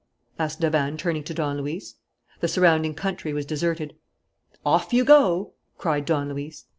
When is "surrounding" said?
2.47-2.95